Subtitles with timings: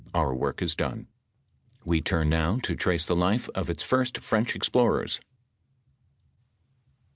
[0.15, 1.05] Our work is done.
[1.85, 5.19] We turn now to trace the life of its first French explorers.